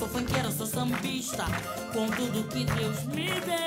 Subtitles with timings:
[0.00, 1.44] sou funkeira, sou sambista.
[1.92, 3.60] Com tudo que Deus me deu.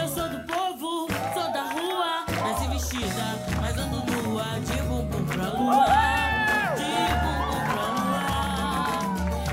[0.00, 2.24] Eu sou do povo, sou da rua.
[2.42, 4.58] Nasci vestida, mas ando nua.
[4.60, 5.84] De bumbum pra lua.
[6.76, 8.24] De bumbum pra lua.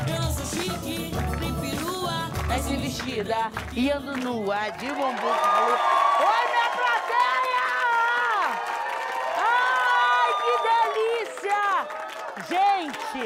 [0.08, 2.16] Eu não sou chique, nem perua.
[2.48, 5.78] Nasci vestida e ando nua de bumbum pra lua.
[6.20, 7.68] Oi, minha plateia!
[9.44, 11.62] Ai, que delícia!
[12.48, 13.26] Gente!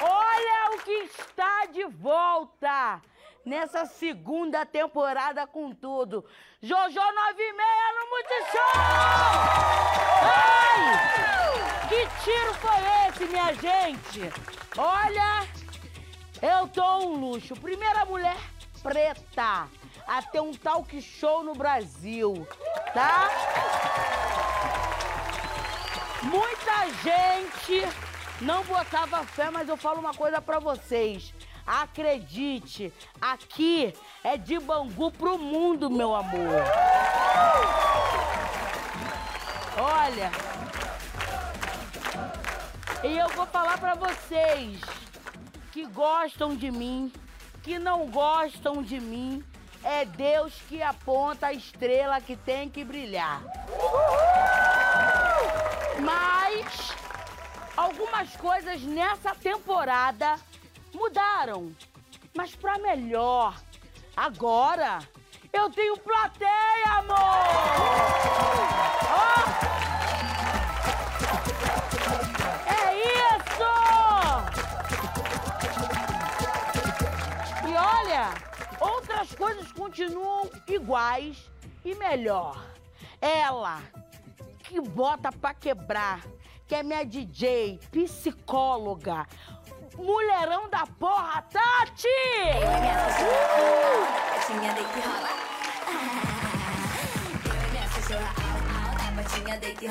[0.00, 3.02] Olha o que está de volta
[3.48, 6.24] nessa segunda temporada com tudo.
[6.60, 7.56] Jojo 96
[7.96, 8.72] no Multishow!
[10.22, 11.08] Ai!
[11.88, 14.30] Que tiro foi esse, minha gente?
[14.76, 15.48] Olha,
[16.42, 17.54] eu tô um luxo.
[17.56, 18.36] Primeira mulher
[18.82, 19.66] preta
[20.06, 22.46] a ter um talk show no Brasil,
[22.92, 23.30] tá?
[26.22, 27.88] Muita gente
[28.42, 31.32] não botava fé, mas eu falo uma coisa pra vocês.
[31.68, 33.92] Acredite, aqui
[34.24, 36.64] é de Bangu pro mundo, meu amor.
[39.76, 40.32] Olha,
[43.04, 44.80] e eu vou falar pra vocês
[45.70, 47.12] que gostam de mim,
[47.62, 49.44] que não gostam de mim,
[49.84, 53.42] é Deus que aponta a estrela que tem que brilhar.
[56.00, 56.96] Mas
[57.76, 60.36] algumas coisas nessa temporada
[60.94, 61.74] mudaram,
[62.36, 63.54] mas pra melhor.
[64.16, 65.00] Agora
[65.52, 67.16] eu tenho plateia, amor!
[69.10, 69.34] Ó!
[72.70, 72.94] É
[73.24, 73.68] isso!
[77.68, 78.34] E olha,
[78.80, 81.50] outras coisas continuam iguais
[81.84, 82.62] e melhor.
[83.20, 83.82] Ela
[84.64, 86.26] que bota pra quebrar,
[86.66, 89.26] que é minha DJ, psicóloga,
[89.98, 92.08] mulherão da porra, Tati!
[99.60, 99.88] Deita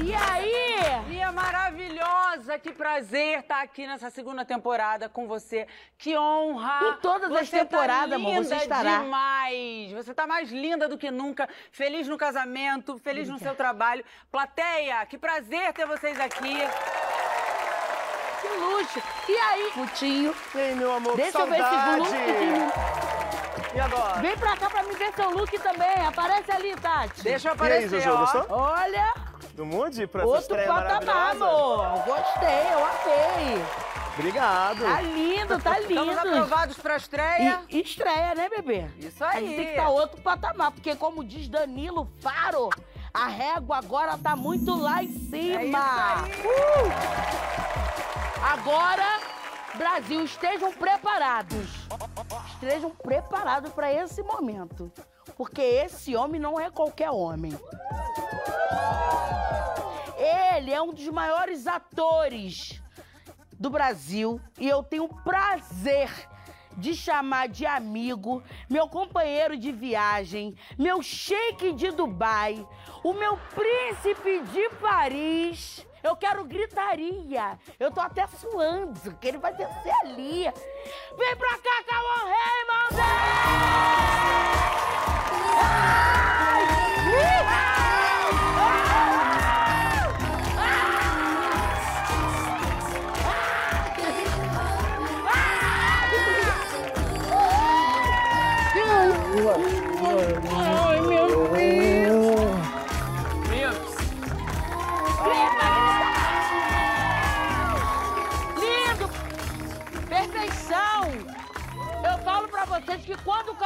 [0.00, 1.02] e aí?
[1.08, 2.17] Minha maravilhosa,
[2.62, 5.66] que prazer estar aqui nessa segunda temporada com você.
[5.96, 6.80] Que honra!
[6.90, 8.98] Em todas as Você temporadas, tá amor, você estará.
[8.98, 9.92] demais!
[9.92, 11.48] Você tá mais linda do que nunca.
[11.72, 14.04] Feliz no casamento, feliz no seu trabalho.
[14.30, 16.58] Plateia, que prazer ter vocês aqui.
[18.42, 19.02] Que luxo!
[19.28, 20.34] E aí, Putinho?
[20.54, 21.98] Ei, meu amor, que Deixa eu ver esse saudade.
[21.98, 23.74] look.
[23.74, 24.20] E agora?
[24.20, 26.06] Vem pra cá pra me ver seu look também.
[26.06, 27.22] Aparece ali, Tati.
[27.22, 28.20] Deixa eu E aí, aparecer, Jojo, ó.
[28.20, 28.46] gostou?
[28.50, 29.14] Olha,
[29.58, 32.04] Do Mude pra essa outro estreia patamar, amor.
[32.06, 33.64] Gostei, eu amei.
[34.16, 34.84] Obrigado.
[34.84, 36.10] Tá lindo, tá lindo.
[36.12, 37.60] Estamos aprovados pra estreia.
[37.68, 38.88] E estreia, né, bebê?
[39.00, 39.44] Isso A aí.
[39.44, 42.70] gente tem que estar outro patamar, porque como diz Danilo Faro,
[43.12, 45.60] a régua agora tá muito lá em cima.
[45.60, 46.92] É isso Uh!
[48.40, 49.18] Agora,
[49.74, 51.68] Brasil, estejam preparados.
[52.52, 54.92] Estejam preparados para esse momento.
[55.36, 57.58] Porque esse homem não é qualquer homem.
[60.28, 62.82] Ele é um dos maiores atores
[63.52, 66.10] do Brasil e eu tenho o prazer
[66.76, 72.64] de chamar de amigo meu companheiro de viagem, meu sheik de Dubai,
[73.02, 75.84] o meu príncipe de Paris.
[76.00, 77.58] Eu quero gritaria.
[77.78, 80.44] Eu tô até suando, que ele vai descer ali.
[80.44, 81.82] Vem pra cá,
[82.24, 83.00] Raymond!
[83.02, 84.38] Ai!
[85.60, 86.37] Ai,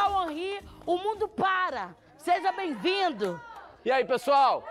[0.06, 1.94] que quando o mundo para.
[2.18, 3.40] Seja bem-vindo!
[3.84, 4.62] E aí, pessoal?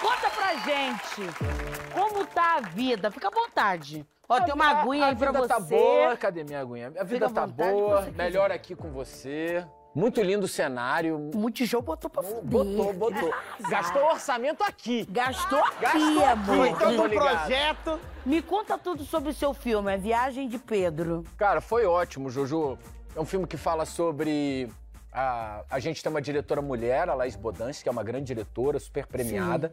[0.00, 1.22] Conta pra gente
[1.92, 3.10] como tá a vida.
[3.10, 4.06] Fica à vontade.
[4.28, 5.48] Ó, tem uma A- aguinha a aí pra vida você.
[5.48, 6.16] tá boa.
[6.16, 6.92] Cadê minha aguinha?
[6.98, 8.02] A vida à tá boa.
[8.14, 9.66] Melhor aqui com você.
[9.94, 11.30] Muito lindo o cenário.
[11.32, 12.42] O Multishow botou pra fuder.
[12.44, 13.32] Botou, botou.
[13.68, 15.06] Gastou orçamento aqui.
[15.08, 16.68] Gastou aqui, Gastou amor.
[16.68, 17.38] aqui, então ligado.
[17.38, 18.00] projeto.
[18.26, 21.24] Me conta tudo sobre o seu filme, A Viagem de Pedro.
[21.36, 22.76] Cara, foi ótimo, Jojo.
[23.14, 24.68] É um filme que fala sobre
[25.12, 28.80] A, a gente tem uma diretora mulher, a Laís Bodans, que é uma grande diretora,
[28.80, 29.70] super premiada.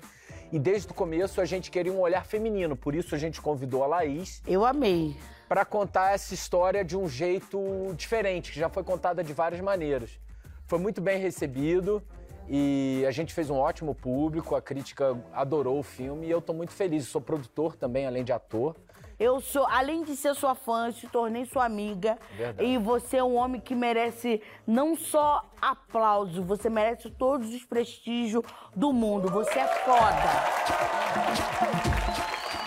[0.52, 3.84] E desde o começo a gente queria um olhar feminino, por isso a gente convidou
[3.84, 5.16] a Laís Eu amei.
[5.52, 10.18] Para contar essa história de um jeito diferente, que já foi contada de várias maneiras.
[10.66, 12.02] Foi muito bem recebido
[12.48, 16.54] e a gente fez um ótimo público, a crítica adorou o filme e eu tô
[16.54, 17.04] muito feliz.
[17.04, 18.78] Eu sou produtor também, além de ator.
[19.20, 22.18] Eu sou, além de ser sua fã, eu te tornei sua amiga.
[22.38, 22.70] Verdade.
[22.70, 28.42] E você é um homem que merece não só aplauso, você merece todos os prestígios
[28.74, 29.30] do mundo.
[29.30, 30.32] Você é foda.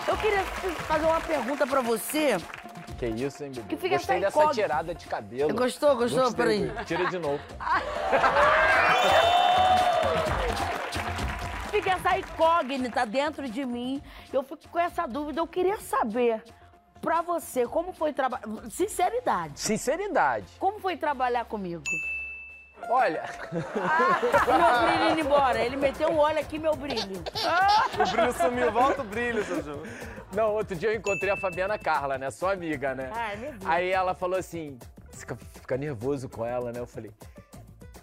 [0.07, 2.37] Eu queria fazer uma pergunta pra você.
[2.97, 3.67] Que isso, hein, bebê?
[3.67, 4.61] Que fica Gostei essa dessa incógnita.
[4.67, 5.53] tirada de cabelo.
[5.53, 6.23] Gostou, gostou?
[6.23, 6.67] Gostei.
[6.69, 6.85] Peraí.
[6.85, 7.39] Tira de novo.
[11.71, 14.01] Fica essa incógnita dentro de mim.
[14.31, 15.41] Eu fico com essa dúvida.
[15.41, 16.41] Eu queria saber,
[17.01, 18.45] pra você, como foi trabalhar.
[18.69, 19.59] Sinceridade.
[19.59, 20.45] Sinceridade.
[20.57, 21.83] Como foi trabalhar comigo?
[22.89, 25.59] Olha, meu brilho indo embora.
[25.59, 27.23] Ele meteu o olho aqui, meu brilho.
[27.99, 29.81] O brilho sumiu, volta o brilho, Juju.
[30.35, 32.29] Não, outro dia eu encontrei a Fabiana Carla, né?
[32.29, 33.09] Sua amiga, né?
[33.13, 33.65] Ai, meu Deus.
[33.65, 34.77] Aí ela falou assim:
[35.11, 36.79] fica, fica nervoso com ela, né?
[36.79, 37.11] Eu falei.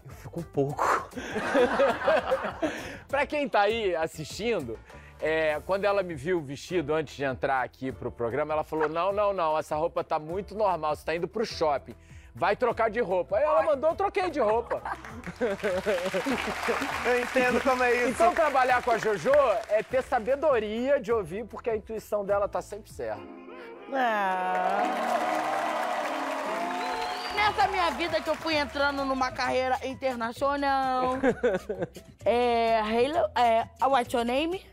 [0.04, 1.10] Eu fico um pouco.
[3.06, 4.78] pra quem tá aí assistindo,
[5.20, 9.12] é, quando ela me viu vestido antes de entrar aqui pro programa, ela falou: Não,
[9.12, 11.94] não, não, essa roupa tá muito normal, você tá indo pro shopping.
[12.34, 13.36] Vai trocar de roupa.
[13.36, 14.82] Aí ela mandou, eu troquei de roupa.
[17.04, 18.10] Eu entendo como é isso.
[18.10, 19.30] Então, trabalhar com a JoJo
[19.68, 23.22] é ter sabedoria de ouvir, porque a intuição dela tá sempre certa.
[23.92, 24.82] Ah.
[27.36, 31.18] Nessa minha vida que eu fui entrando numa carreira internacional.
[32.24, 32.80] é.
[32.80, 33.66] Hello, é.
[33.86, 34.64] What's your name?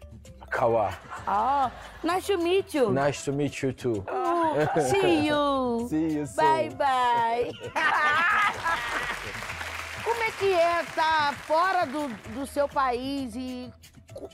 [0.49, 0.93] Kawa,
[1.27, 1.71] Ah,
[2.03, 2.89] nice to meet you.
[2.91, 4.03] nice to meet you too.
[4.09, 4.55] Oh,
[4.89, 5.87] see you.
[5.89, 6.35] See you soon.
[6.35, 7.51] Bye, bye.
[10.03, 13.71] Como é que é estar fora do, do seu país e
[14.13, 14.29] co-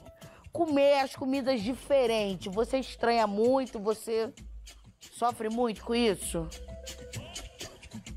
[0.54, 2.54] comer as comidas diferentes?
[2.54, 3.80] Você estranha muito?
[3.80, 4.32] Você
[5.00, 6.48] sofre muito com isso?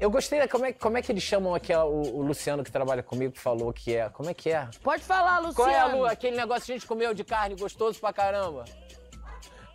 [0.01, 2.71] Eu gostei, como é, como é que eles chamam aqui, ó, o, o Luciano que
[2.71, 4.09] trabalha comigo, que falou que é.
[4.11, 4.69] Como é que é?
[4.83, 5.55] Pode falar, Luciano.
[5.55, 6.07] Qual é a Lu?
[6.07, 8.65] Aquele negócio que a gente comeu de carne gostoso pra caramba.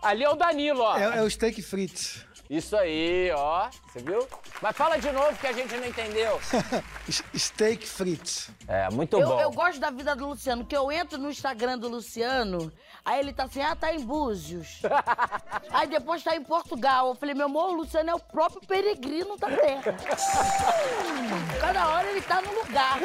[0.02, 0.98] Ali é o Danilo, ó.
[0.98, 2.26] É, é o steak frites.
[2.50, 3.70] Isso aí, ó.
[3.88, 4.28] Você viu?
[4.62, 6.40] Mas fala de novo que a gente não entendeu.
[7.36, 8.50] Steak frites.
[8.68, 9.40] É, muito Eu, bom.
[9.42, 12.72] eu gosto da vida do Luciano, que eu entro no Instagram do Luciano,
[13.04, 14.82] aí ele tá assim, ah, tá em Búzios.
[15.72, 17.10] aí depois tá em Portugal.
[17.10, 19.96] Eu falei, meu amor, o Luciano é o próprio peregrino da terra.
[21.60, 23.00] Cada hora ele tá no lugar.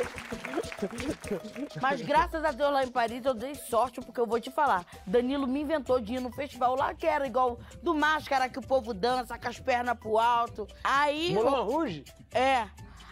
[1.81, 4.85] Mas graças a Deus lá em Paris eu dei sorte, porque eu vou te falar.
[5.07, 8.62] Danilo me inventou de ir no festival lá, que era igual do máscara que o
[8.62, 10.67] povo dança com as pernas pro alto.
[10.83, 11.33] Aí.
[11.33, 12.05] Moulin Rouge?
[12.33, 12.67] É.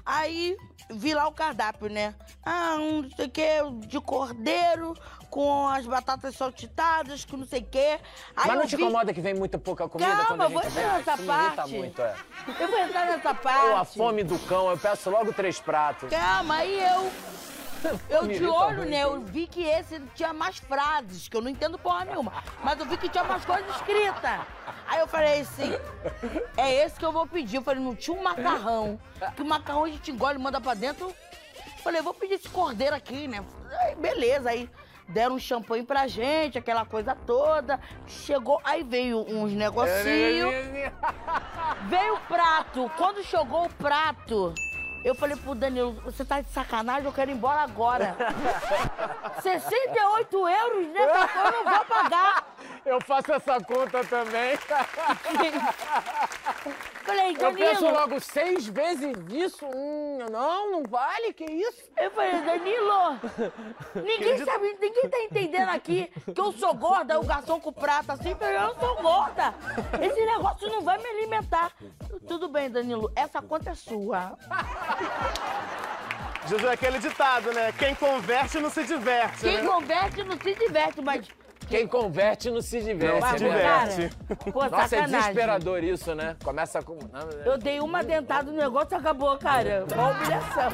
[0.09, 0.57] Aí
[0.89, 2.15] vi lá o cardápio, né?
[2.45, 3.49] Ah, um não sei o que,
[3.89, 4.95] de cordeiro,
[5.29, 7.99] com as batatas saltitadas, com não sei o quê.
[8.37, 10.63] Aí Mas não te vi- incomoda que vem muito pouca comida Calma, quando a vou
[10.63, 11.75] gente nessa Isso me irrita parte.
[11.75, 12.15] muito, é.
[12.59, 13.67] Eu vou entrar nessa parte.
[13.67, 16.09] Ou a fome do cão, eu peço logo três pratos.
[16.11, 17.11] Calma, aí eu.
[18.09, 19.05] Eu de olho, né?
[19.05, 22.33] Eu vi que esse tinha mais frases, que eu não entendo porra nenhuma.
[22.65, 24.41] Mas eu vi que tinha mais coisas escritas.
[24.89, 25.73] Aí eu falei assim,
[26.57, 27.57] é esse que eu vou pedir.
[27.57, 28.99] Eu falei, não tinha um macarrão.
[29.35, 31.07] Que o macarrão a gente engole e manda pra dentro.
[31.07, 33.45] Eu falei, vou pedir esse cordeiro aqui, né?
[33.81, 34.69] Aí, beleza, aí
[35.09, 37.81] deram um champanhe pra gente, aquela coisa toda.
[38.07, 40.53] Chegou, aí veio uns negocinhos.
[41.89, 42.91] Veio o prato.
[42.97, 44.55] Quando chegou o prato,
[45.07, 47.05] eu falei pro Danilo, você tá de sacanagem?
[47.05, 48.17] Eu quero ir embora agora.
[49.41, 51.01] 68 euros, né?
[51.01, 52.57] Eu não vou pagar.
[52.85, 54.59] Eu faço essa conta também.
[57.07, 58.01] Falei, Eu penso Danilo.
[58.01, 59.65] logo seis vezes isso.
[59.65, 61.85] Hum, não, não vale, que isso?
[61.97, 63.21] Eu falei, Danilo,
[63.95, 68.31] ninguém sabe, ninguém tá entendendo aqui que eu sou gorda, o garçom com prato assim,
[68.31, 69.55] eu sou gorda.
[70.01, 71.73] Esse negócio não vai me alimentar.
[72.27, 74.37] Tudo bem, Danilo, essa conta é sua.
[76.49, 77.73] Juju, é aquele ditado, né?
[77.73, 79.69] Quem converte não se diverte, Quem né?
[79.69, 81.27] converte não se diverte, mas.
[81.69, 83.21] Quem converte não se diverte.
[83.21, 84.17] Não se diverte.
[84.29, 86.37] Cara, pô, Nossa, é desesperador isso, né?
[86.45, 86.97] Começa com.
[87.45, 89.85] Eu dei uma dentada no negócio e acabou, cara.
[89.93, 90.71] Uma humilhação.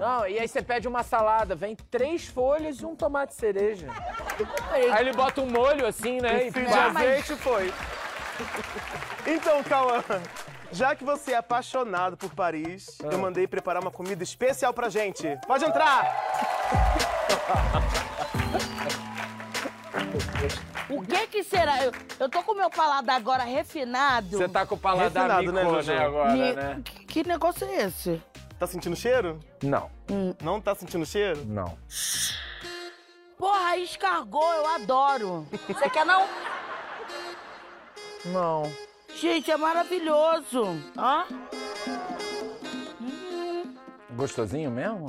[0.00, 3.86] Não, e aí você pede uma salada, vem três folhas e um tomate cereja.
[4.72, 6.46] Aí ele bota um molho assim, né?
[6.46, 7.72] E de mas- azeite foi.
[9.26, 10.02] Então, Cauã,
[10.72, 13.08] já que você é apaixonado por Paris, Ah.
[13.12, 15.38] eu mandei preparar uma comida especial pra gente.
[15.46, 16.12] Pode entrar!
[20.88, 21.84] O que que será?
[21.84, 24.28] Eu, eu tô com meu paladar agora refinado.
[24.36, 25.92] Você tá com o paladar Refinado, né, micro, Jojo?
[25.92, 26.80] né, agora, Me- né?
[26.84, 28.20] Que, que negócio é esse?
[28.58, 29.40] Tá sentindo cheiro?
[29.62, 29.90] Não,
[30.42, 31.44] Não tá sentindo cheiro?
[31.46, 31.76] não.
[33.38, 35.46] Porra, escargot, eu adoro.
[35.68, 36.26] Você quer não?
[38.26, 38.72] Não.
[39.14, 40.62] Gente, é maravilhoso.
[40.96, 41.24] Ó,
[44.16, 45.06] Gostosinho mesmo?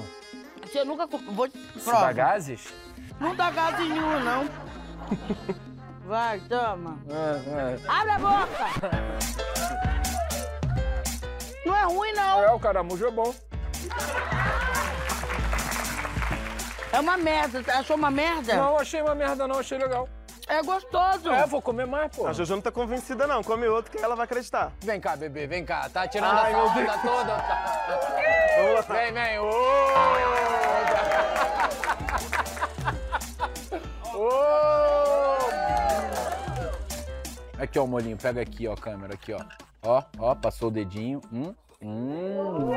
[0.63, 1.07] você nunca...
[1.07, 1.47] co- Vou...
[1.49, 2.73] Se dá gases?
[3.21, 4.64] Não dá gás nenhum, não.
[6.05, 6.99] Vai, toma.
[7.09, 8.65] É, Abre a boca!
[11.65, 12.13] Não é ruim, é.
[12.13, 12.43] não.
[12.43, 13.33] É, o caramujo é bom.
[16.93, 17.63] É uma merda.
[17.63, 18.55] Você achou uma merda?
[18.55, 20.07] Não, achei uma merda não, achei legal.
[20.47, 21.31] É gostoso.
[21.31, 22.27] É, vou comer mais, pô.
[22.27, 23.43] A Jojo não tá convencida, não.
[23.43, 24.71] Come outro que ela vai acreditar.
[24.81, 25.89] Vem cá, bebê, vem cá.
[25.89, 27.35] Tá tirando Ai, meu onda toda.
[28.55, 28.93] Tá.
[28.93, 29.39] Vem, vem.
[29.39, 30.54] Ô!
[34.15, 34.29] Ô!
[37.59, 38.17] Aqui, ó, o molinho.
[38.17, 39.13] Pega aqui, ó, câmera.
[39.13, 39.41] Aqui, ó.
[39.83, 41.21] Ó, ó, passou o dedinho.
[41.31, 42.71] Hum, hum.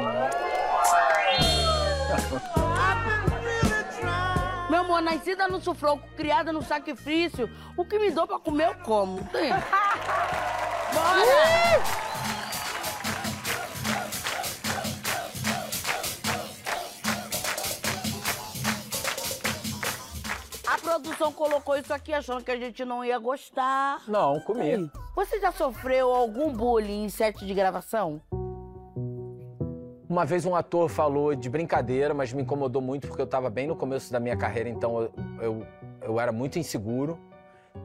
[4.69, 8.75] Meu amor, nascida no sufoco, criada no sacrifício, o que me dou pra comer eu
[8.85, 9.25] como.
[9.27, 9.51] Tem.
[10.93, 11.99] Bora!
[12.05, 12.08] A
[21.01, 24.03] produção colocou isso aqui achando que a gente não ia gostar.
[24.09, 24.91] Não, comi.
[25.15, 28.21] Você já sofreu algum bullying em set de gravação?
[30.09, 33.67] Uma vez um ator falou de brincadeira, mas me incomodou muito porque eu estava bem
[33.67, 35.67] no começo da minha carreira, então eu, eu,
[36.03, 37.19] eu era muito inseguro.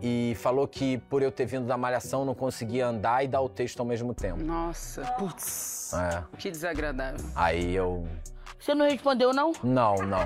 [0.01, 3.47] E falou que por eu ter vindo da malhação não conseguia andar e dar o
[3.49, 4.41] texto ao mesmo tempo.
[4.41, 6.23] Nossa, putz, É.
[6.37, 7.23] que desagradável.
[7.35, 8.07] Aí eu.
[8.59, 9.51] Você não respondeu, não?
[9.61, 10.17] Não, não.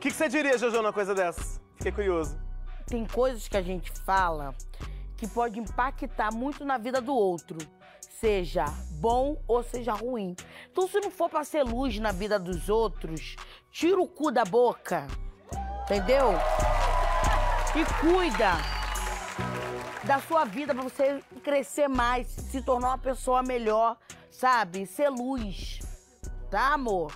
[0.00, 1.60] O que, que você diria, Jojo, numa coisa dessas?
[1.76, 2.40] Fiquei curioso.
[2.86, 4.54] Tem coisas que a gente fala
[5.14, 7.58] que pode impactar muito na vida do outro.
[8.00, 10.34] Seja bom ou seja ruim.
[10.72, 13.36] Então, se não for pra ser luz na vida dos outros,
[13.70, 15.06] tira o cu da boca.
[15.82, 16.32] Entendeu?
[17.76, 18.52] E cuida
[20.04, 23.98] da sua vida pra você crescer mais, se tornar uma pessoa melhor,
[24.30, 24.86] sabe?
[24.86, 25.80] Ser luz.
[26.50, 27.12] Tá, amor?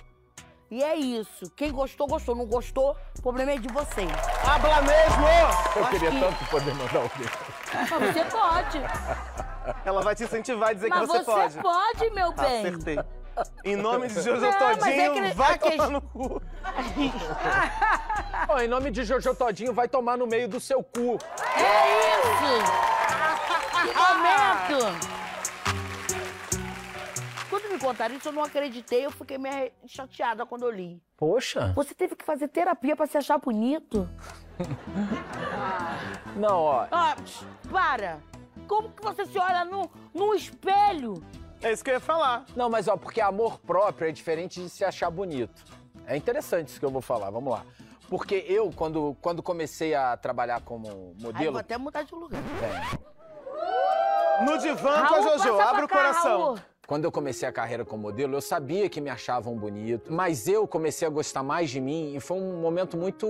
[0.75, 1.49] E é isso.
[1.55, 2.35] Quem gostou, gostou.
[2.35, 4.11] Não gostou, o problema é de vocês.
[4.45, 5.25] Habla mesmo!
[5.73, 7.31] Eu Acho queria que- tanto poder mandar o dedo.
[7.73, 8.81] Mas você pode.
[9.85, 12.09] Ela vai te incentivar a dizer Mas que você, você pode.
[12.09, 12.59] meu bem.
[12.59, 12.99] Acertei.
[13.63, 16.41] Em nome de Jojo Não, mas Todinho, é que- vai aquele- tomar no cu.
[18.49, 21.17] Ó, em nome de Jojo Todinho, vai tomar no meio do seu cu.
[21.55, 22.71] É isso!
[23.81, 25.24] Que momento!
[27.75, 29.05] Me contaram isso, eu não acreditei.
[29.05, 31.03] Eu fiquei meio chateada quando eu li.
[31.17, 31.73] Poxa.
[31.75, 34.09] Você teve que fazer terapia pra se achar bonito?
[36.37, 36.87] Não, ó.
[36.89, 37.17] Ah,
[37.69, 38.19] para!
[38.65, 41.21] Como que você se olha no, no espelho?
[41.61, 42.45] É isso que eu ia falar.
[42.55, 45.63] Não, mas ó, porque amor próprio é diferente de se achar bonito.
[46.07, 47.65] É interessante isso que eu vou falar, vamos lá.
[48.07, 51.51] Porque eu, quando, quando comecei a trabalhar como Aí eu modelo.
[51.51, 52.41] vou até mudar de lugar.
[54.45, 56.37] No divã com a Jojo, abre o cá, coração.
[56.39, 56.59] Raul.
[56.87, 60.67] Quando eu comecei a carreira como modelo, eu sabia que me achavam bonito, mas eu
[60.67, 63.27] comecei a gostar mais de mim e foi um momento muito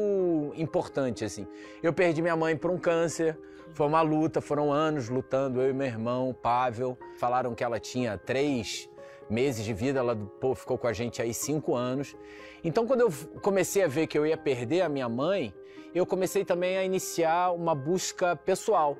[0.57, 1.47] importante, assim.
[1.81, 3.37] Eu perdi minha mãe por um câncer,
[3.71, 6.97] foi uma luta, foram anos lutando, eu e meu irmão, Pavel.
[7.17, 8.89] Falaram que ela tinha três
[9.29, 12.13] meses de vida, ela pô, ficou com a gente aí cinco anos.
[12.61, 15.53] Então, quando eu comecei a ver que eu ia perder a minha mãe,
[15.93, 18.97] eu comecei também a iniciar uma busca pessoal.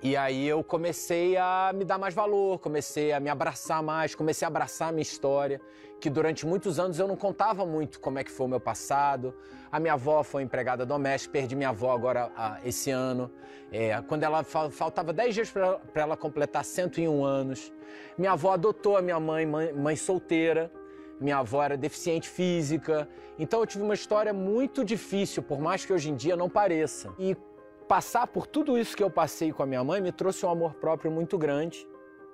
[0.00, 4.46] E aí eu comecei a me dar mais valor, comecei a me abraçar mais, comecei
[4.46, 5.60] a abraçar a minha história,
[6.00, 9.34] que durante muitos anos eu não contava muito como é que foi o meu passado.
[9.72, 13.28] A minha avó foi empregada doméstica, perdi minha avó agora ah, esse ano.
[13.72, 17.72] É, quando ela fa- faltava 10 dias para ela completar 101 anos.
[18.16, 20.70] Minha avó adotou a minha mãe, mãe, mãe solteira.
[21.20, 23.08] Minha avó era deficiente física.
[23.36, 27.12] Então eu tive uma história muito difícil, por mais que hoje em dia não pareça.
[27.18, 27.36] E
[27.88, 30.74] passar por tudo isso que eu passei com a minha mãe me trouxe um amor
[30.74, 31.88] próprio muito grande.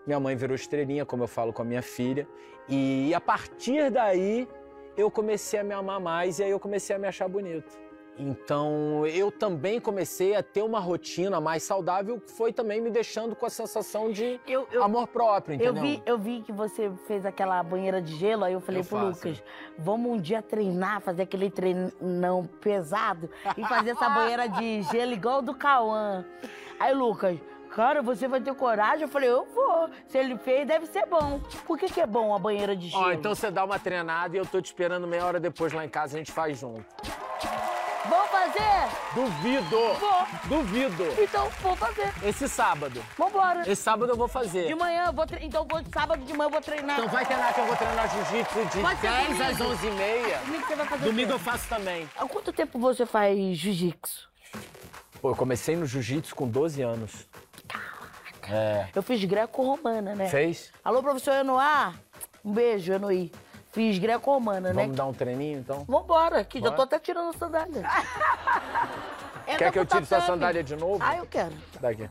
[0.05, 2.27] Minha mãe virou estrelinha, como eu falo com a minha filha.
[2.69, 4.49] E a partir daí
[4.97, 7.79] eu comecei a me amar mais e aí eu comecei a me achar bonito.
[8.19, 13.35] Então eu também comecei a ter uma rotina mais saudável, que foi também me deixando
[13.35, 15.83] com a sensação de Eu, eu, amor próprio, eu, entendeu?
[15.83, 18.99] vi, eu vi que você fez aquela banheira de gelo, aí eu falei Eu pro
[18.99, 19.27] faço.
[19.29, 19.43] Lucas,
[19.79, 25.43] vamos um dia treinar, fazer aquele treinão pesado e fazer essa banheira de gelo igual
[25.43, 26.25] do Cauã.
[26.79, 27.39] Aí Lucas,
[27.71, 29.03] cara, você vai ter coragem?
[29.03, 29.91] Eu falei, eu vou.
[30.07, 31.41] Se ele fez, deve ser bom.
[31.67, 33.05] Por que, que é bom a banheira de gelo?
[33.05, 35.85] Ó, então você dá uma treinada e eu tô te esperando meia hora depois lá
[35.85, 36.85] em casa, a gente faz junto.
[38.45, 39.15] Fazer?
[39.15, 39.95] Duvido.
[39.95, 40.27] Vou.
[40.59, 41.05] Duvido.
[41.19, 42.13] Então, vou fazer.
[42.23, 43.03] Esse sábado.
[43.17, 43.63] Vambora.
[43.63, 44.67] Esse sábado eu vou fazer.
[44.67, 45.45] De manhã, eu vou tre...
[45.47, 46.99] então vou, sábado de manhã eu vou treinar.
[46.99, 49.43] Então vai treinar que eu vou treinar jiu-jitsu de Pode ser 10 domingo.
[49.45, 50.45] às 11h30.
[50.45, 52.11] Domingo você vai fazer Domingo eu faço também.
[52.17, 54.29] Há quanto tempo você faz jiu-jitsu?
[55.23, 57.27] Pô, eu comecei no jiu-jitsu com 12 anos.
[58.51, 58.89] É.
[58.95, 60.29] Eu fiz greco-romana, né?
[60.29, 60.71] Fez?
[60.85, 61.95] Alô, professor Enoá?
[62.45, 63.33] Um beijo, Enoí.
[63.75, 64.83] Fiz greco-romana, né?
[64.83, 65.85] Vamos dar um treininho então?
[65.89, 67.83] Vambora, que já tô até tirando a sandália.
[69.59, 70.99] Quer que eu tire sua sandália de novo?
[71.03, 71.53] Ah, eu quero.
[71.81, 72.09] Daqui.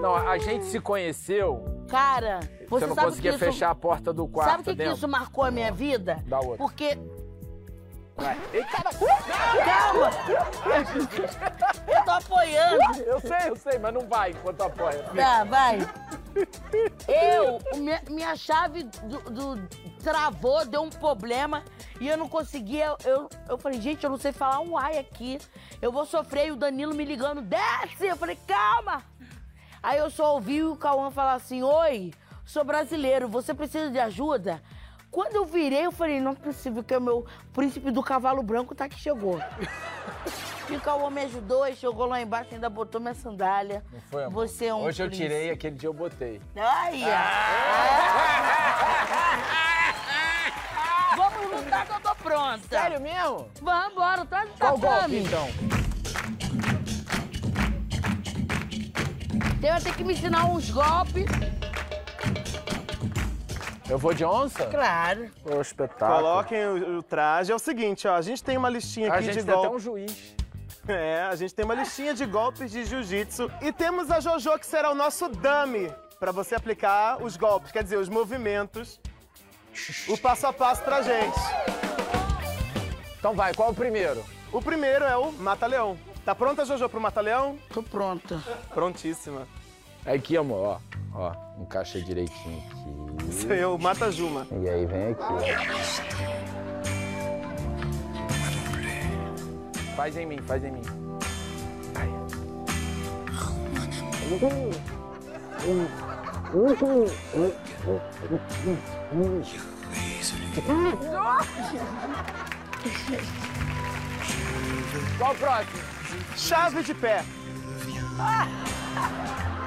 [0.00, 3.44] Não, a gente se conheceu, Cara, você, você, não sabe conseguia que isso...
[3.46, 6.22] fechar a porta do quarto Sabe o que, que isso marcou a minha vida?
[6.26, 6.58] Dá outra.
[6.58, 6.98] Porque...
[8.16, 8.36] Vai.
[8.52, 8.90] Ei, cara,
[9.64, 10.10] Calma!
[11.86, 13.02] eu tô apoiando.
[13.02, 15.02] eu sei, eu sei, mas não vai enquanto apoia.
[15.14, 15.78] Tá, vai.
[17.08, 19.68] Eu, minha, minha chave do, do-
[20.02, 21.62] travou, deu um problema
[22.00, 22.94] e eu não conseguia.
[23.04, 25.38] Eu, eu falei, gente, eu não sei falar um ai aqui.
[25.80, 28.06] Eu vou sofrer e o Danilo me ligando, desce!
[28.06, 29.02] Eu falei, calma!
[29.82, 32.12] Aí eu só ouvi o Cauã falar assim: Oi,
[32.44, 34.60] sou brasileiro, você precisa de ajuda?
[35.10, 38.74] Quando eu virei, eu falei, não é possível que o meu príncipe do cavalo branco
[38.74, 39.38] tá que chegou.
[40.68, 43.84] E o Cauã me ajudou, e chegou lá embaixo, ainda botou minha sandália.
[43.92, 44.48] Não foi, amor?
[44.48, 45.28] Você é um Hoje eu príncipe.
[45.28, 46.40] tirei, aquele dia eu botei.
[46.56, 47.06] Ai, ó.
[51.16, 52.60] Vamos lutar que eu tô pronta.
[52.68, 53.48] Sério mesmo?
[53.62, 55.46] Vamos embora, traz o Qual golpe, então?
[59.60, 61.26] Você vai ter que me ensinar uns golpes.
[63.88, 64.66] Eu vou de onça?
[64.66, 65.30] Claro.
[65.44, 66.18] Ô, espetáculo.
[66.18, 67.52] Coloquem o, o traje.
[67.52, 69.60] É o seguinte, ó, a gente tem uma listinha A aqui gente de tem até
[69.60, 69.82] um golpes.
[69.84, 70.34] juiz.
[70.88, 73.50] É, a gente tem uma listinha de golpes de jiu-jitsu.
[73.60, 77.82] E temos a Jojo, que será o nosso dummy, pra você aplicar os golpes, quer
[77.82, 79.00] dizer, os movimentos,
[80.08, 81.38] o passo a passo pra gente.
[83.18, 84.24] Então vai, qual é o primeiro?
[84.52, 85.98] O primeiro é o Mata-Leão.
[86.24, 87.58] Tá pronta, Jojo, pro Mata-Leão?
[87.72, 88.40] Tô pronta.
[88.72, 89.46] Prontíssima.
[90.04, 90.80] Aqui, amor, ó.
[91.18, 93.28] Ó, encaixa direitinho aqui.
[93.30, 94.46] Isso aí é o Mata-Juma.
[94.52, 96.65] E aí vem aqui, ó.
[99.96, 100.82] Faz em mim, faz em mim.
[101.94, 102.10] Ai.
[115.16, 115.82] Qual o próximo?
[116.36, 117.24] Chave de pé.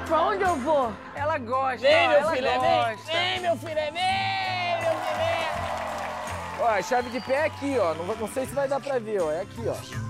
[0.07, 0.93] Pra onde eu vou?
[1.15, 5.29] Ela gosta, Vem, meu ela filho, é vem, vem, meu filho, é vem, meu vem.
[6.59, 7.95] Ó, a chave de pé é aqui, ó.
[7.95, 9.31] Não, não sei se vai dar pra ver, ó.
[9.31, 10.08] É aqui, ó.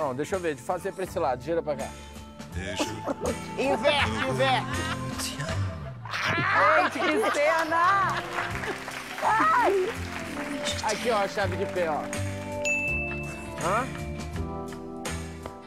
[0.00, 1.88] Não, deixa eu ver, de fazer pra esse lado, gira pra cá.
[3.58, 5.36] Inverte, inverte.
[6.40, 8.14] Gente, que cena!
[10.84, 12.00] Aqui, ó, a chave de pé, ó.
[13.62, 13.86] Hã?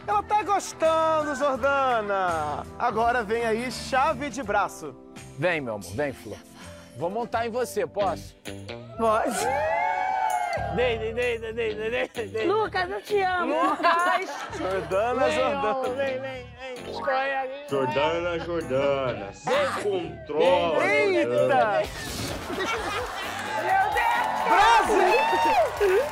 [0.08, 2.65] Ela tá gostando, Jordana.
[2.80, 4.96] Agora vem aí chave de braço.
[5.38, 6.38] Vem, meu amor, vem, Flor.
[6.98, 8.36] Vou montar em você, posso?
[8.98, 9.38] Pode.
[10.76, 12.46] Dei, dei, dei, dei, dei, dei, dei, dei.
[12.48, 13.56] Lucas, eu te amo.
[14.58, 15.70] Jordana, Vem, Jordana.
[15.70, 16.92] amor, vem, vem, vem.
[16.92, 17.70] Escorre aqui.
[17.70, 19.50] Jordana, Jordana, se
[19.82, 20.80] controla.
[20.80, 21.82] Jordana.
[21.82, 21.89] Eita!
[24.50, 26.04] Brasil!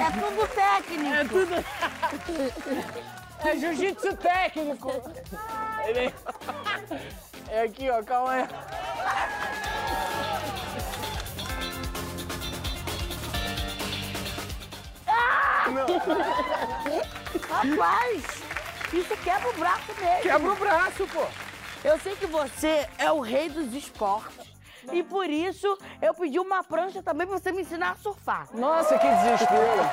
[0.00, 1.14] É tudo técnico.
[1.14, 1.54] É tudo.
[3.46, 4.90] É jiu-jitsu técnico.
[5.86, 6.14] Ele-
[7.48, 8.46] É aqui, ó, calma aí.
[17.48, 18.42] Rapaz,
[18.92, 20.22] isso quebra o braço mesmo.
[20.22, 21.26] Quebra o braço, pô.
[21.82, 24.54] Eu sei que você é o rei dos esportes.
[24.92, 28.46] E por isso eu pedi uma prancha também pra você me ensinar a surfar.
[28.52, 29.90] Nossa, que desespero.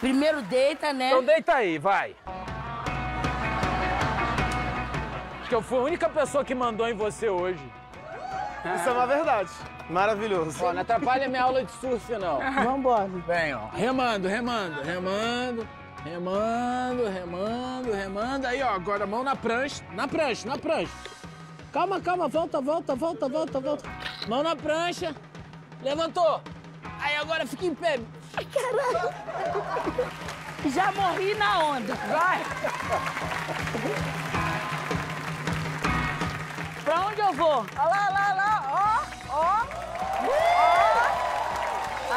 [0.00, 1.08] Primeiro deita, né?
[1.08, 2.16] Então deita aí, vai.
[5.40, 7.62] Acho que eu fui a única pessoa que mandou em você hoje.
[8.76, 9.50] Isso é uma verdade.
[9.90, 10.64] Maravilhoso.
[10.64, 12.38] Ó, não atrapalha minha aula de surf, não.
[12.64, 13.08] Vambora.
[13.26, 13.68] Vem, ó.
[13.68, 15.68] Remando, remando, remando.
[16.04, 18.46] Remando, remando, remando.
[18.46, 19.82] Aí, ó, agora mão na prancha.
[19.92, 20.92] Na prancha, na prancha.
[21.72, 23.88] Calma, calma, volta, volta, volta, volta, volta.
[24.28, 25.14] Mão na prancha.
[25.82, 26.40] Levantou.
[27.00, 27.98] Aí agora fica em pé.
[30.66, 31.94] Já morri na onda.
[31.94, 32.40] Vai!
[36.84, 37.66] Pra onde eu vou?
[37.76, 38.63] Olha lá, lá, lá,
[39.34, 39.64] ó.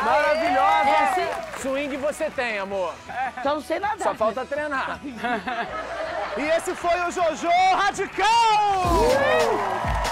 [0.03, 0.89] Maravilhosa!
[0.89, 1.61] É assim?
[1.61, 2.93] Swing você tem, amor.
[3.39, 4.03] Então sei nada.
[4.03, 4.99] Só falta treinar.
[6.37, 8.23] e esse foi o Jojo Radical!
[8.23, 10.07] Uh!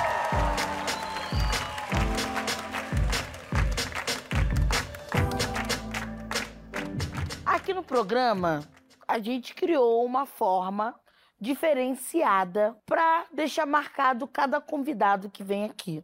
[7.46, 8.64] Aqui no programa,
[9.08, 10.94] a gente criou uma forma
[11.40, 16.04] diferenciada para deixar marcado cada convidado que vem aqui.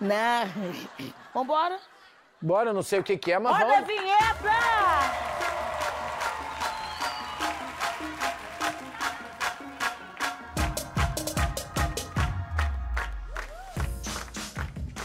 [0.00, 0.50] Né?
[1.34, 1.78] Vambora?
[2.40, 3.86] Bora, eu não sei o que, que é, mas Roda a vamos.
[3.86, 4.50] vinheta!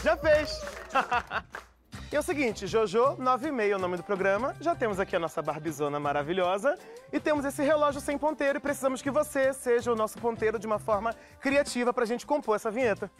[0.02, 0.60] Já fez!
[2.12, 4.54] e é o seguinte, Jojo, 9 e meia é o nome do programa.
[4.60, 6.78] Já temos aqui a nossa barbizona maravilhosa.
[7.12, 10.66] E temos esse relógio sem ponteiro e precisamos que você seja o nosso ponteiro de
[10.66, 13.10] uma forma criativa pra gente compor essa vinheta.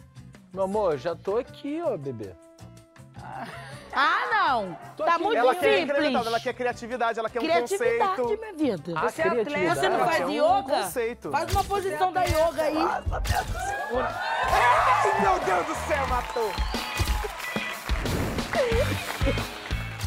[0.57, 2.31] Meu amor, já tô aqui, ó, bebê.
[3.93, 4.75] Ah, não!
[4.97, 5.23] Tá aqui.
[5.23, 5.99] muito ela quer simples.
[5.99, 8.39] incrementar, ela quer criatividade, ela quer um conceito.
[8.41, 8.93] minha vida.
[8.97, 9.75] Ah, Você é atleta.
[9.75, 10.63] Você não faz quer um yoga?
[10.63, 11.31] conceito.
[11.31, 12.75] Faz uma posição da yoga aí.
[15.21, 16.51] Meu Deus do céu, matou!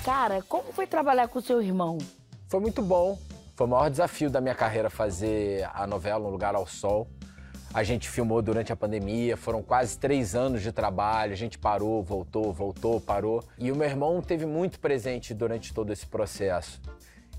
[0.04, 2.00] Cara, como foi trabalhar com seu irmão?
[2.48, 3.20] Foi muito bom.
[3.56, 7.08] Foi o maior desafio da minha carreira fazer a novela Um Lugar ao Sol.
[7.72, 12.02] A gente filmou durante a pandemia, foram quase três anos de trabalho, a gente parou,
[12.02, 13.44] voltou, voltou, parou.
[13.60, 16.82] E o meu irmão teve muito presente durante todo esse processo.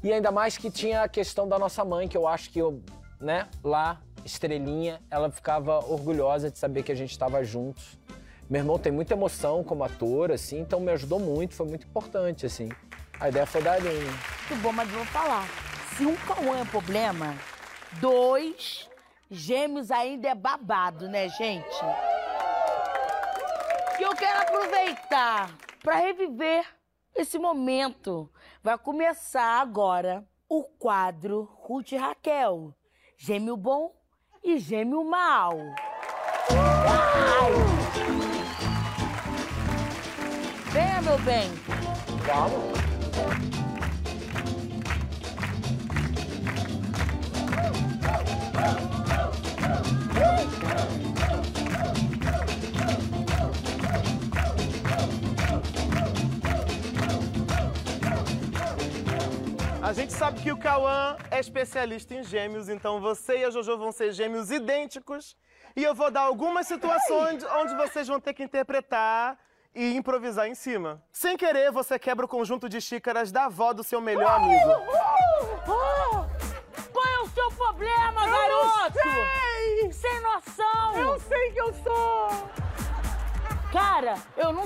[0.04, 2.80] E ainda mais que tinha a questão da nossa mãe, que eu acho que eu,
[3.20, 7.98] né, lá, estrelinha, ela ficava orgulhosa de saber que a gente estava juntos.
[8.48, 12.46] Meu irmão tem muita emoção como ator, assim, então me ajudou muito, foi muito importante,
[12.46, 12.68] assim.
[13.18, 14.04] A ideia foi da Aline.
[14.48, 15.46] Muito bom, mas vou falar.
[15.96, 17.34] Se um Cauã é problema,
[18.00, 18.89] dois
[19.30, 21.84] gêmeos ainda é babado, né, gente?
[23.98, 25.50] E eu quero aproveitar
[25.82, 26.66] para reviver
[27.14, 28.30] esse momento.
[28.62, 32.74] Vai começar agora o quadro Ruth e Raquel.
[33.16, 33.94] Gêmeo bom
[34.42, 35.56] e gêmeo mal.
[36.48, 37.50] Vai!
[40.72, 41.50] Venha, meu bem.
[42.24, 43.59] Calma.
[59.90, 63.76] A gente sabe que o Cauã é especialista em gêmeos, então você e a Jojo
[63.76, 65.36] vão ser gêmeos idênticos.
[65.74, 69.36] E eu vou dar algumas situações onde vocês vão ter que interpretar
[69.74, 71.02] e improvisar em cima.
[71.10, 74.70] Sem querer, você quebra o conjunto de xícaras da avó do seu melhor amigo.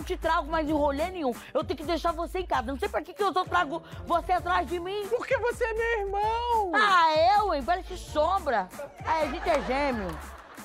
[0.04, 1.32] Te trago mais em rolê nenhum.
[1.52, 2.62] Eu tenho que deixar você em casa.
[2.62, 5.06] Não sei pra que, que eu só trago você atrás de mim.
[5.08, 6.72] Porque você é meu irmão!
[6.74, 7.62] Ah, eu, hein?
[7.62, 8.68] Parece sombra.
[9.04, 10.18] Ah, a gente é gêmeo.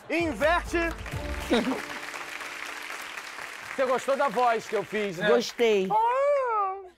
[0.10, 0.78] Inverte.
[3.80, 5.30] Você gostou da voz que eu fiz, né?
[5.30, 5.88] Gostei.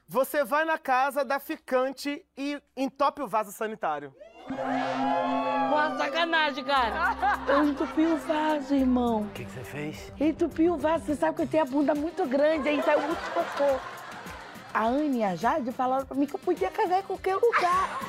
[0.07, 4.11] Você vai na casa da ficante e entope o vaso sanitário.
[5.71, 7.15] Pô, sacanagem, cara.
[7.47, 9.21] Eu entupi o vaso, irmão.
[9.21, 10.11] O que, que você fez?
[10.19, 11.05] Entupi o vaso.
[11.05, 13.79] Você sabe que eu tenho a bunda muito grande, aí saiu muito cocô.
[14.73, 17.99] A Anne e a Jade falaram pra mim que eu podia cagar em qualquer lugar.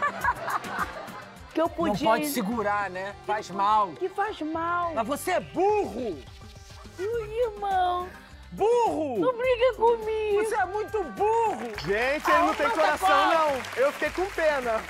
[1.55, 3.15] que eu Não podia pode ir- segurar, né?
[3.27, 3.89] Faz mal.
[3.93, 4.93] Que faz mal.
[4.95, 6.19] Mas você é burro!
[6.99, 8.09] Ui, irmão,
[8.53, 9.19] Burro!
[9.19, 10.45] não briga comigo.
[10.45, 11.59] Você é muito burro!
[11.85, 13.83] Gente, ele não tem coração, tá não.
[13.83, 14.81] Eu fiquei com pena.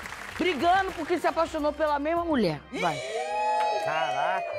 [0.42, 2.60] Brigando porque se apaixonou pela mesma mulher.
[2.72, 2.98] Vai.
[3.84, 4.50] Caraca.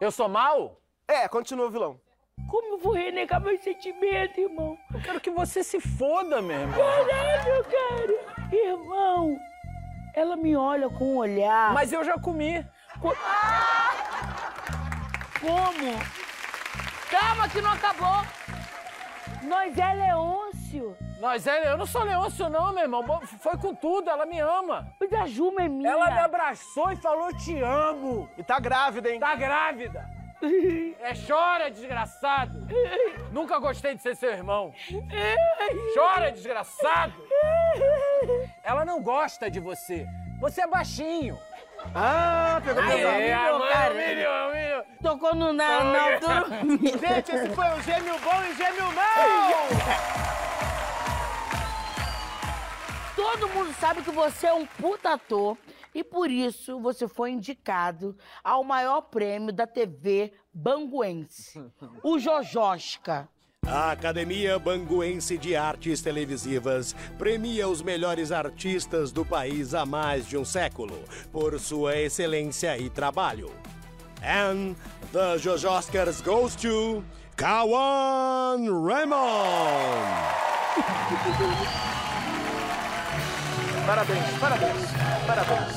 [0.00, 0.80] Eu sou mal?
[1.08, 2.00] É, continua o vilão.
[2.48, 4.78] Como eu vou renegar meus sentimentos, irmão?
[4.94, 6.78] Eu quero que você se foda, meu irmão.
[6.78, 8.52] Caralho, cara.
[8.52, 9.36] Irmão,
[10.14, 11.74] ela me olha com um olhar.
[11.74, 12.64] Mas eu já comi.
[13.00, 13.12] Como?
[17.10, 18.24] Calma que não acabou.
[19.42, 20.96] Nós é Leôncio.
[21.20, 23.04] Nós é, eu não sou Leôncio, não, meu irmão.
[23.38, 24.92] Foi com tudo, ela me ama.
[24.98, 25.90] Mas a Juma é minha.
[25.90, 28.28] Ela me abraçou e falou: te amo.
[28.36, 29.20] E tá grávida, hein?
[29.20, 30.10] Tá grávida.
[31.00, 32.66] É, chora, desgraçado.
[33.30, 34.74] Nunca gostei de ser seu irmão.
[35.94, 37.14] Chora, desgraçado.
[38.64, 40.04] Ela não gosta de você.
[40.40, 41.38] Você é baixinho.
[41.94, 42.82] Ah, pegou.
[42.82, 43.94] É, humilhou, cara.
[45.02, 46.46] Tocou no na, na altura.
[46.80, 50.22] Gente, esse foi o gêmeo bom e gêmeo mal.
[53.14, 55.56] Todo mundo sabe que você é um puta ator
[55.94, 61.62] e por isso você foi indicado ao maior prêmio da TV banguense,
[62.02, 63.28] o Jojosca.
[63.64, 70.36] A Academia Banguense de Artes Televisivas premia os melhores artistas do país há mais de
[70.36, 70.98] um século
[71.30, 73.52] por sua excelência e trabalho.
[74.22, 74.76] And
[75.12, 77.04] the Jojo Oscars goes to
[77.36, 79.18] Kawan Raymond.
[83.86, 84.86] Parabéns, parabéns,
[85.26, 85.72] parabéns.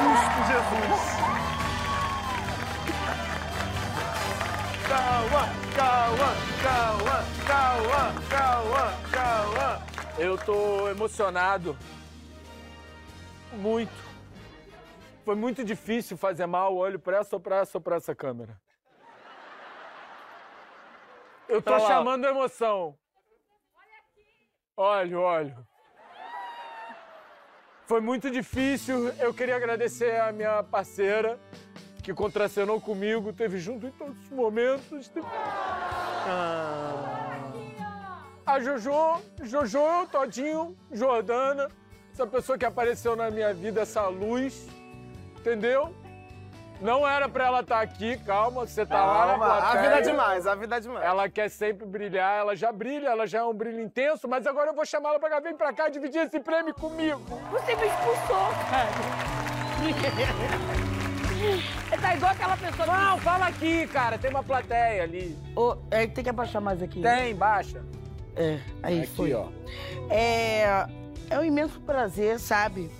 [0.00, 1.04] Susto, Jesus!
[4.88, 5.44] Cauã,
[5.76, 9.78] Cauã, Cauã, Cauã, Cauã, Cauã.
[10.18, 11.76] Eu tô emocionado.
[13.52, 13.92] Muito.
[15.24, 16.74] Foi muito difícil fazer mal.
[16.76, 18.60] Olho pra essa ou pra essa ou pra essa câmera.
[21.48, 21.80] Eu tô lá.
[21.80, 22.96] chamando emoção.
[24.76, 25.66] Olho, olho.
[27.86, 29.08] Foi muito difícil.
[29.18, 31.38] Eu queria agradecer a minha parceira,
[32.04, 35.08] que contracenou comigo, teve junto em todos os momentos.
[35.08, 35.26] Teve-
[38.46, 41.68] A Jojo, Jojo, Todinho, Jordana,
[42.20, 44.68] essa pessoa que apareceu na minha vida, essa luz,
[45.38, 45.94] entendeu?
[46.78, 49.82] Não era pra ela estar aqui, calma, você tá lá na Calma, a plateia.
[49.82, 51.04] vida é demais, a vida é demais.
[51.04, 54.70] Ela quer sempre brilhar, ela já brilha, ela já é um brilho intenso, mas agora
[54.70, 57.20] eu vou chamar ela pra cá, vem pra cá dividir esse prêmio comigo.
[57.50, 58.88] Você me expulsou, cara.
[62.00, 62.92] tá igual aquela pessoa que...
[62.92, 65.38] Não, fala aqui, cara, tem uma plateia ali.
[65.56, 67.00] Ô, é, tem que abaixar mais aqui.
[67.00, 67.82] Tem, baixa.
[68.36, 69.34] É, aí Aqui, foi.
[69.34, 69.48] ó.
[70.08, 70.86] É,
[71.30, 72.90] é um imenso prazer, sabe?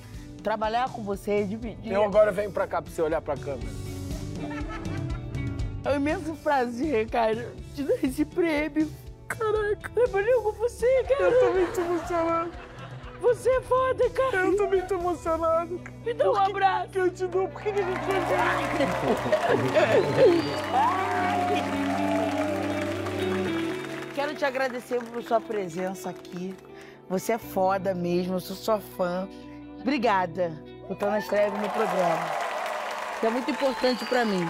[0.42, 1.92] Trabalhar com você, dividir.
[1.92, 3.68] Eu agora venho pra cá pra você olhar pra câmera.
[5.84, 8.90] É um imenso prazer, cara, te dar esse prêmio.
[9.28, 11.24] Caraca, trabalhei com você, cara.
[11.24, 12.50] Eu tô muito emocionado.
[13.20, 14.36] Você é foda, cara.
[14.46, 15.80] Eu tô muito emocionado.
[16.04, 16.88] Me dá um abraço.
[16.88, 18.00] Que eu te dou, por que, que a gente
[24.14, 26.54] Quero te agradecer por sua presença aqui.
[27.10, 29.28] Você é foda mesmo, eu sou sua fã.
[29.80, 30.52] Obrigada
[30.86, 32.24] por estar na estreia do meu programa.
[33.16, 34.48] Isso é muito importante pra mim.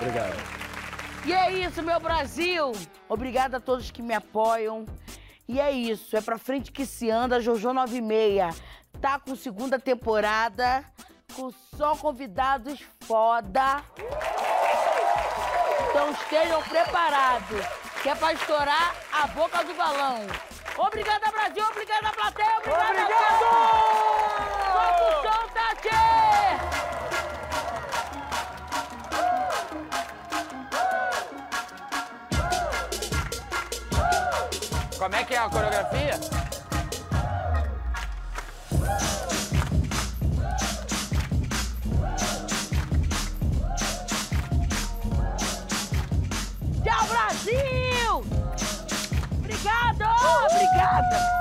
[0.00, 0.34] Obrigado.
[1.24, 2.72] E é isso, meu Brasil!
[3.08, 4.84] Obrigada a todos que me apoiam.
[5.46, 8.60] E é isso, é pra frente que se anda, Jojo 96.
[9.00, 10.84] Tá com segunda temporada,
[11.36, 13.84] com só convidados foda.
[15.88, 17.64] Então estejam preparados,
[18.02, 20.49] que é pra estourar a boca do balão.
[20.80, 21.62] Obrigada, Brasil!
[21.70, 22.56] Obrigada, plateia!
[22.56, 23.80] Obrigada, Obrigado!
[34.98, 36.39] Como é que é a coreografia?
[50.30, 51.39] Obrigada!